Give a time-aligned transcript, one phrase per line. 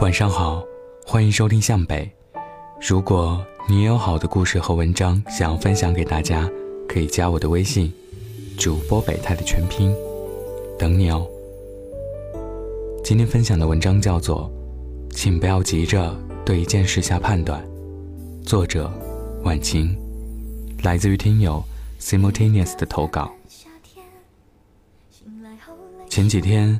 [0.00, 0.64] 晚上好，
[1.04, 2.08] 欢迎收听向北。
[2.80, 6.48] 如果你也有好的故事和文章想要分享给大家，
[6.88, 7.92] 可以加我的微信，
[8.56, 9.92] 主播北太的全拼，
[10.78, 11.26] 等你哦。
[13.02, 14.48] 今天分享的文章叫做
[15.14, 17.60] 《请不要急着对一件事下判断》，
[18.46, 18.88] 作者
[19.42, 19.98] 晚晴，
[20.84, 21.60] 来自于听友
[22.00, 23.32] simultaneous 的投稿。
[26.08, 26.78] 前几天，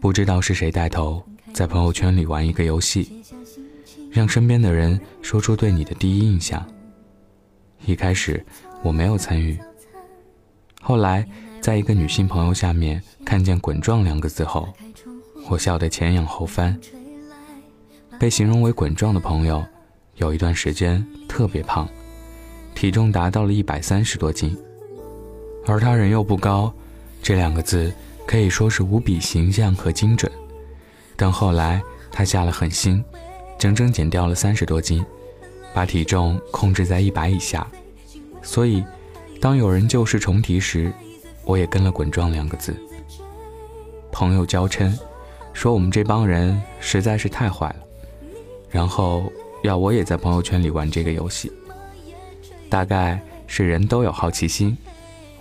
[0.00, 1.20] 不知道是谁带头
[1.52, 3.22] 在朋友圈里玩一个游戏，
[4.10, 6.64] 让身边的人说出对你的第一印象。
[7.84, 8.44] 一开始
[8.82, 9.58] 我没有参与，
[10.80, 11.26] 后来
[11.60, 14.66] 在一个女性朋友下面看见“滚状”两个字后，
[15.50, 16.78] 我笑得前仰后翻。
[18.18, 19.62] 被形容为“滚状”的朋友，
[20.16, 21.86] 有一段时间特别胖，
[22.74, 24.56] 体重达到了一百三十多斤，
[25.66, 26.72] 而他人又不高，
[27.22, 27.92] 这两个字。
[28.24, 30.30] 可以说是无比形象和精准，
[31.22, 33.00] 但后来他下了狠心，
[33.56, 35.06] 整整减掉了三十多斤，
[35.72, 37.64] 把体重控制在一百以下。
[38.42, 38.84] 所以，
[39.40, 40.92] 当有人旧事重提时，
[41.44, 42.74] 我也跟了“滚状”两个字。
[44.10, 44.92] 朋友娇嗔，
[45.52, 47.76] 说我们这帮人实在是太坏了，
[48.68, 51.52] 然后要我也在朋友圈里玩这个游戏。
[52.68, 54.76] 大概是人都有好奇心，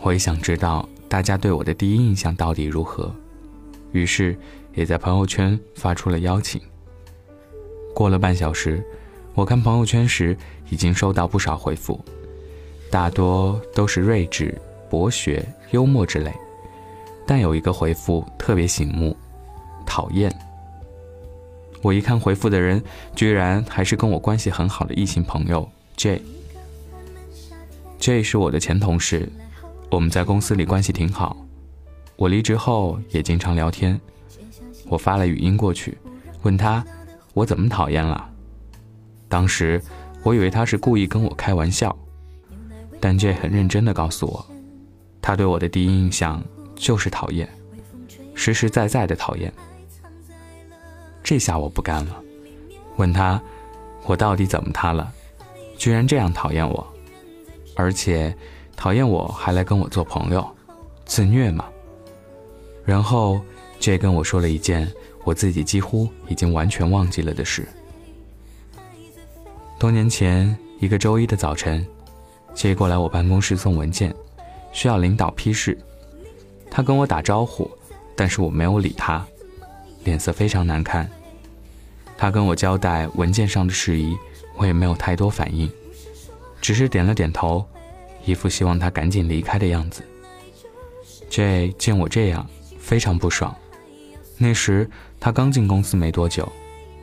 [0.01, 0.87] 我也想知道。
[1.09, 3.11] 大家对我的第一印象到底如何？
[3.91, 4.37] 于是
[4.73, 6.61] 也在朋友圈发出了邀请。
[7.93, 8.83] 过了半小时，
[9.33, 10.35] 我看朋友圈时
[10.69, 12.03] 已经收到不少回复，
[12.89, 14.53] 大多都是睿智、
[14.89, 16.33] 博学、幽默之类，
[17.27, 19.15] 但有一个回复特别醒目：
[19.85, 20.33] 讨厌。
[21.81, 22.81] 我一看回复的人，
[23.15, 26.21] 居然还是跟我关系很好的异性朋友 J。
[27.99, 29.27] J 是我的前同事。
[29.89, 31.35] 我们在公司里关系挺好，
[32.21, 33.99] 我离职后也经常聊天。
[34.85, 35.97] 我发了语音过去，
[36.43, 36.85] 问他
[37.33, 38.29] 我怎么讨厌了。
[39.27, 39.81] 当时
[40.21, 41.97] 我以为他是故意跟我开玩笑，
[42.99, 44.45] 但 J 很认真的告诉我，
[45.19, 46.43] 他对我的第一印象
[46.75, 47.49] 就是讨厌，
[48.35, 49.51] 实实在在的讨厌。
[51.23, 52.21] 这下我不干了，
[52.97, 53.41] 问他
[54.05, 55.11] 我到底怎么他了，
[55.75, 56.87] 居然这样讨厌我，
[57.75, 58.31] 而且。
[58.73, 60.43] 讨厌我还来跟我做朋友，
[61.05, 61.65] 自虐嘛。
[62.85, 63.41] 然后
[63.79, 64.91] J 跟我说了一件
[65.23, 67.67] 我自己几乎已经完全忘记了的事。
[69.79, 71.85] 多年前一个周一的早晨
[72.53, 74.13] ，J 过来我办公室送文件，
[74.71, 75.77] 需要领导批示。
[76.69, 77.69] 他跟我打招呼，
[78.15, 79.25] 但是我没有理他，
[80.03, 81.09] 脸色非常难看。
[82.17, 84.15] 他跟我交代文件上的事宜，
[84.55, 85.69] 我也没有太多反应，
[86.61, 87.65] 只是点了点头。
[88.23, 90.03] 一副希望他赶紧离开的样子。
[91.27, 92.47] J 见我这样，
[92.91, 93.55] 非常不爽。
[94.37, 94.85] 那时
[95.17, 96.51] 他刚进公司没多久，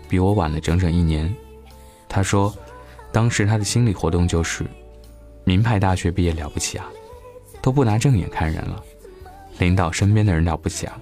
[0.06, 1.34] 比我晚了整整一年。
[2.06, 2.54] 他说，
[3.10, 4.66] 当时他的心理活动就是：
[5.44, 6.86] 名牌大学毕业了不起啊，
[7.62, 8.76] 都不拿正眼看人了；
[9.60, 11.00] 领导身边的人了不起啊，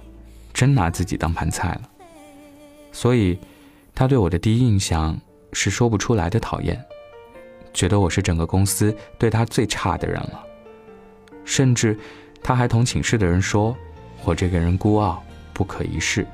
[0.53, 1.81] 真拿自己当盘菜了。
[2.93, 3.37] 所以，
[3.93, 5.19] 他对我的第一印象
[5.51, 6.81] 是说不出来的讨厌。
[7.73, 10.41] 觉得我是整个公司对他最差的人了，
[11.43, 11.99] 甚至
[12.41, 13.75] 他还同寝室的人说，
[14.27, 15.23] 我这个人孤傲
[15.53, 16.27] 不可一世。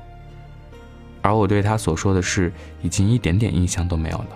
[1.22, 4.30] 而我对他所说的事已经一点点印象都没有了。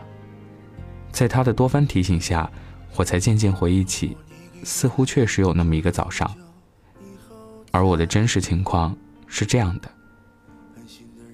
[1.10, 2.48] 在他的多番提醒下，
[2.94, 4.16] 我才渐渐回忆起，
[4.62, 6.32] 似乎确实有那么一个早上。
[7.72, 8.96] 而我的真实情况
[9.26, 9.90] 是这样的：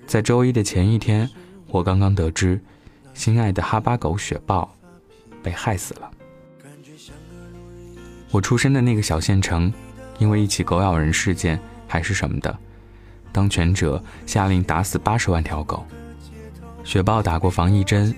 [0.06, 1.28] 在周一的前一天，
[1.66, 2.58] 我刚刚得知，
[3.12, 4.74] 心爱的哈巴狗雪豹。
[5.42, 6.10] 被害死了。
[8.30, 9.70] 我出生的那个小县城，
[10.18, 12.58] 因为一起狗咬人事件还是什么的，
[13.32, 15.86] 当权者下令打死八十万条狗。
[16.84, 18.14] 雪豹打过防疫针，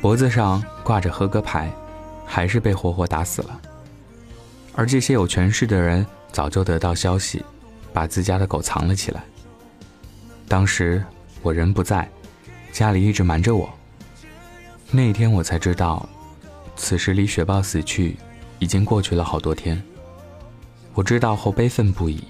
[0.00, 1.70] 脖子上挂着合格牌，
[2.26, 3.60] 还是被活活打死了。
[4.74, 7.44] 而这些有权势的人早就得到消息，
[7.92, 9.22] 把自家的狗藏了起来。
[10.46, 11.04] 当时
[11.42, 12.08] 我人不在，
[12.72, 13.68] 家里一直瞒着我。
[14.90, 16.08] 那天我才知道。
[16.80, 18.16] 此时离雪豹死去
[18.60, 19.82] 已经过去了好多天。
[20.94, 22.22] 我知道后悲愤不已，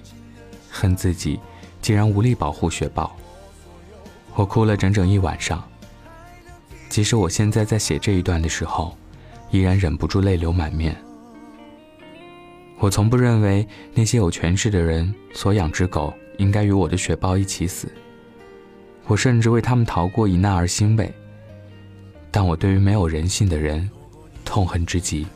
[0.79, 1.41] 恨自己
[1.83, 3.17] 竟然无力保护雪豹。
[4.35, 5.63] 我哭了整整一晚上。
[6.89, 8.97] 即使我现在在写这一段的时候，
[9.51, 10.97] 依然忍不住泪流满面。
[12.79, 17.93] 我从不认为那些有权势的人所养之狗应该与我的雪豹一起死。
[19.07, 21.13] 我甚至为他们逃过一难而欣慰。
[22.31, 23.91] 但我对于没有人性的人。
[24.45, 25.27] 痛恨之极。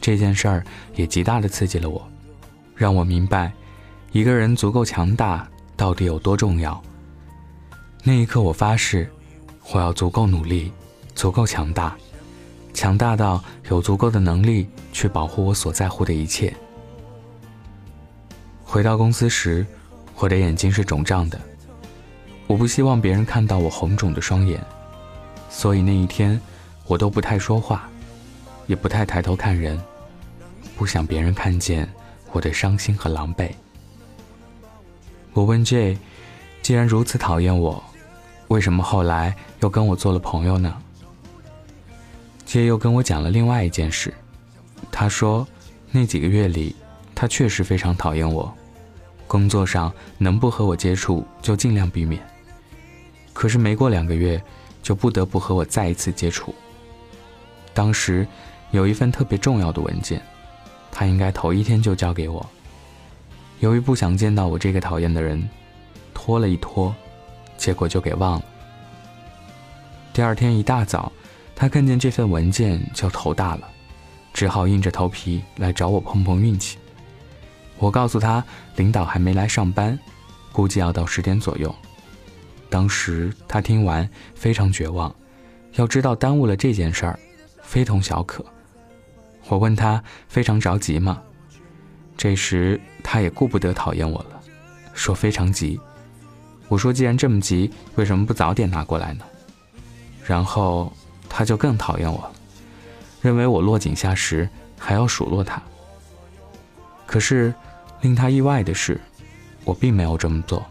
[0.00, 0.64] 这件事儿
[0.94, 2.08] 也极大的刺激了我，
[2.76, 3.52] 让我明白，
[4.14, 5.44] 一个人足够强大
[5.76, 6.80] 到底有多重要。
[8.04, 9.10] 那一刻，我发誓，
[9.72, 10.70] 我要足够努力，
[11.16, 11.96] 足够强大，
[12.72, 16.54] 强大到有足够的能力去保护我所在乎的一切。
[18.62, 19.66] 回到公司时，
[20.14, 21.36] 我的眼睛是肿胀的，
[22.46, 24.62] 我不希望别人看到我红肿的双眼，
[25.50, 26.40] 所以那一天
[26.86, 27.88] 我都不太说话，
[28.68, 29.76] 也不太抬头看人，
[30.76, 31.92] 不想别人看见
[32.30, 33.50] 我的伤心和狼狈。
[35.34, 35.98] 我问 J，
[36.62, 37.82] 既然如此讨厌我，
[38.46, 40.72] 为什么后来又跟我做了朋友呢
[42.46, 44.14] ？J 又跟我讲了另外一件事，
[44.92, 45.44] 他说
[45.90, 46.76] 那几个月里，
[47.16, 48.54] 他确实非常讨厌我。
[49.26, 52.24] 工作上能不和我接触就尽量避免，
[53.32, 54.40] 可是没过两个月，
[54.84, 56.54] 就不得不和我再一次接触。
[57.72, 58.24] 当时
[58.70, 60.22] 有一份特别重要的文件，
[60.92, 62.48] 他应该头一天就交给我。
[63.64, 65.42] 由于不想见到我这个讨厌的人，
[66.12, 66.94] 拖了一拖，
[67.56, 68.44] 结果就给忘了。
[70.12, 71.10] 第二天一大早，
[71.56, 73.66] 他看见这份文件就头大了，
[74.34, 76.76] 只好硬着头皮来找我碰碰运气。
[77.78, 78.44] 我告诉他，
[78.76, 79.98] 领导还没来上班，
[80.52, 81.74] 估计要到十点左右。
[82.68, 85.10] 当时他听完非常绝望，
[85.76, 87.18] 要知道耽误了这件事儿，
[87.62, 88.44] 非同小可。
[89.48, 91.22] 我问他非常着急吗？
[92.16, 94.40] 这时他也顾不得讨厌我了，
[94.92, 95.78] 说非常急。
[96.68, 99.24] 我说既然这么急，为什么不早点拿过来呢？
[100.24, 100.92] 然后
[101.28, 102.32] 他就更讨厌我了，
[103.20, 105.62] 认为我落井下石，还要数落他。
[107.06, 107.54] 可是。
[108.00, 109.00] 令他意外的是，
[109.64, 110.62] 我并没有这么做，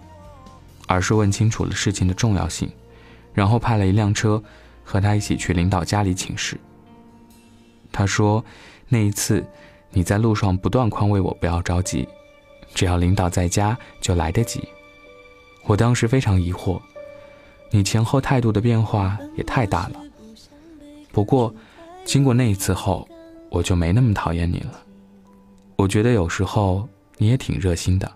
[0.86, 2.70] 而是问清楚了事情的重要性，
[3.34, 4.44] 然后派了一辆车
[4.84, 6.60] 和他一起去领导家里请示。
[7.92, 8.46] 他说
[8.88, 9.44] ：“那一次
[9.94, 12.06] 你在路上不断宽慰我不要着急，
[12.74, 14.68] 只要领导在家就来得及。”
[15.66, 16.82] 我当时非常疑惑，
[17.72, 20.02] 你前后态度的变化也太大了。
[21.12, 21.54] 不过，
[22.04, 23.08] 经过那一次后，
[23.50, 24.84] 我就没那么讨厌你了。
[25.78, 26.86] 我觉得有时候。
[27.18, 28.12] 你也挺热心的。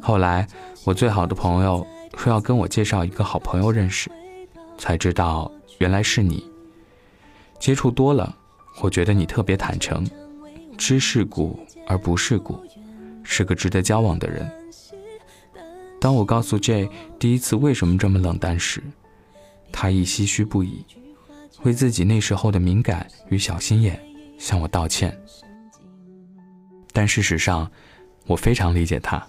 [0.00, 0.46] 后来，
[0.84, 1.86] 我最好的朋友
[2.18, 4.10] 说要跟我介绍一个好朋友认识，
[4.76, 6.44] 才知道原来是你。
[7.58, 8.36] 接触多了，
[8.82, 10.04] 我觉得你特别坦诚，
[10.76, 12.58] 知世故而不世故，
[13.22, 14.50] 是个值得交往的人。
[16.00, 16.88] 当我告诉 J
[17.18, 18.82] 第一次为什么这么冷淡时，
[19.72, 20.84] 他亦唏嘘不已，
[21.62, 23.98] 为自己那时候的敏感与小心眼
[24.38, 25.18] 向我道歉。
[26.92, 27.70] 但事实上，
[28.26, 29.26] 我非常理解他，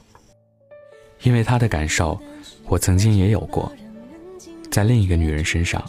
[1.24, 2.19] 因为他的感受，
[2.65, 3.71] 我曾经也有过，
[4.69, 5.83] 在另一个女人身上。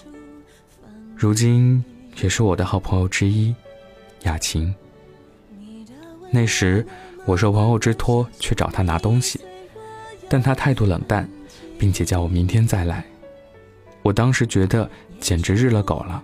[1.17, 1.85] 如今
[2.23, 3.55] 也是我的好朋友之一，
[4.23, 4.73] 雅琴。
[6.31, 6.87] 那时
[7.25, 9.41] 我受朋友之托去找他拿东西，
[10.29, 11.29] 但他态度冷淡，
[11.79, 13.05] 并且叫我明天再来。
[14.03, 14.89] 我当时觉得
[15.19, 16.23] 简直日了狗了，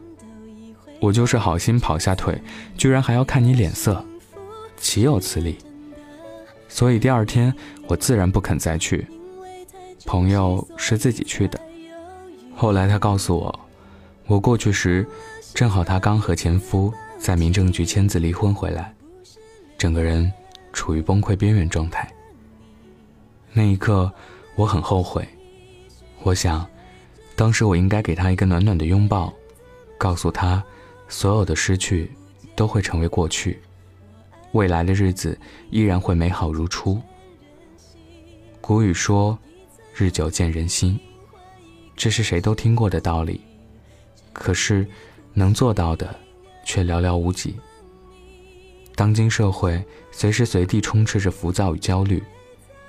[1.00, 2.40] 我就是好心跑下腿，
[2.76, 4.04] 居然还要看你脸色。
[4.76, 5.58] 岂有此理！
[6.68, 7.54] 所以第二天
[7.86, 9.06] 我自然不肯再去。
[10.04, 11.60] 朋友是自己去的。
[12.56, 13.60] 后来他告诉我，
[14.26, 15.06] 我过去时，
[15.54, 18.92] 正好他刚和前夫在民政局签字离婚回来，
[19.82, 20.32] 整个人
[20.72, 22.08] 处于崩溃边缘状态。
[23.52, 24.12] 那一刻
[24.54, 25.26] 我很后悔，
[26.22, 26.64] 我想，
[27.34, 29.34] 当时我应该给他一个暖暖的拥抱，
[29.98, 30.62] 告诉他，
[31.08, 32.08] 所有的失去
[32.54, 33.58] 都会成为过去。
[34.52, 35.36] 未来的日子
[35.70, 37.02] 依然会美好如初。
[38.60, 39.36] 古语说
[39.96, 40.96] ：“日久见人心”，
[41.96, 43.40] 这是谁都听过的道理，
[44.32, 44.86] 可是
[45.34, 46.14] 能做到的
[46.64, 47.56] 却寥寥无几。
[49.02, 52.22] 当今社会随时随地充斥着浮躁与焦虑，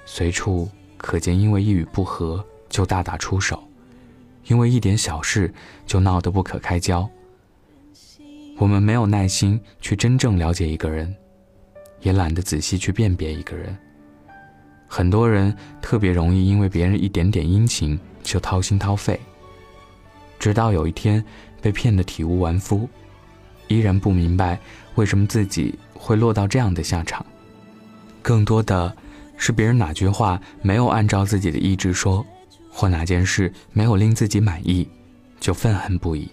[0.05, 3.67] 随处可见因为一语不合就大打出手，
[4.45, 5.51] 因为一点小事
[5.87, 7.09] 就闹得不可开交。
[8.59, 11.11] 我们没有耐心去真正了解一个人。
[12.01, 13.75] 也懒得仔细去辨别一个人。
[14.87, 15.51] 很多人
[15.81, 19.19] 特别容易因为别人一点点殷勤就掏心掏肺，
[20.37, 21.25] 直到有一天
[21.59, 22.87] 被骗得体无完肤，
[23.67, 24.59] 依然不明白
[24.95, 27.25] 为什么自己会落到这样的下场。
[28.21, 28.95] 更多的
[29.37, 32.25] 是别人哪句话没有按照自己的意志说，
[32.69, 34.87] 或哪件事没有令自己满意，
[35.39, 36.29] 就愤恨不已，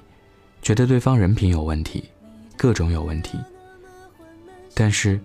[0.63, 2.05] 觉得对方人品有问题，
[2.57, 3.39] 各种有问题。
[4.75, 5.21] 但是。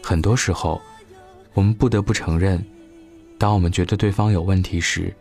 [0.00, 0.80] 很多时候，
[1.52, 2.64] 我们不得不承认，
[3.36, 5.12] 当我们觉得对方有问题时，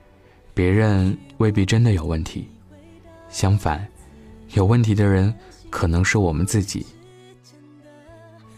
[0.53, 2.47] 别人未必真的有问题。
[3.27, 3.85] 相反，
[4.53, 5.33] 有问题的人
[5.69, 6.85] 可能是我们自己。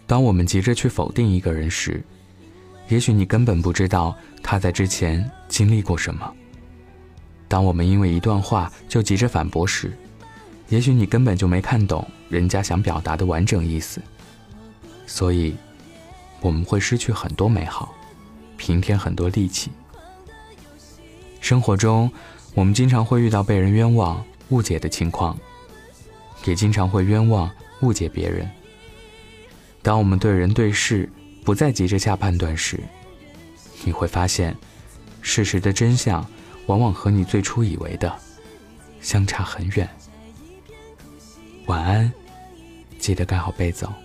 [0.10, 2.04] 当我们急着去否定一个人时，
[2.88, 6.34] 也许你根本不知道他在之前经历过什么。
[7.48, 9.96] 当我们因为一段话就急着反驳时，
[10.70, 14.02] 也许你根本就没看懂人家想表达的完整意思，
[15.06, 15.56] 所以
[16.42, 17.94] 我们会失去很多美好，
[18.58, 19.70] 平添很多戾气。
[21.40, 22.12] 生活中，
[22.56, 25.38] 我们经常会遇到被人冤枉、误解的情况，
[26.46, 27.48] 也经常会冤枉、
[27.82, 28.50] 误解别人。
[29.90, 31.10] 当我们对人对事
[31.44, 32.80] 不再急着下判断时，
[33.84, 34.56] 你会发现，
[35.20, 36.24] 事实的真相
[36.68, 38.16] 往往和你最初以为的
[39.02, 39.90] 相差很远。
[41.66, 42.14] 晚安，
[43.00, 43.96] 记得盖好被子哦。